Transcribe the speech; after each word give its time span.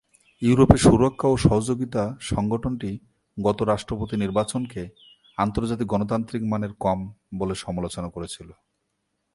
ইউরোপে 0.41 0.77
সুরক্ষা 0.77 1.27
ও 1.29 1.35
সহযোগিতা 1.37 2.03
সংগঠনটি 2.31 2.91
গত 3.37 3.59
রাষ্ট্রপতি 3.61 4.15
নির্বাচনকে 4.17 4.81
আন্তর্জাতিক 5.37 5.87
গণতান্ত্রিক 5.87 6.43
মানের 6.43 6.73
কম 6.83 6.99
বলে 7.39 7.55
সমালোচনা 7.55 8.09
করেছিল। 8.15 8.49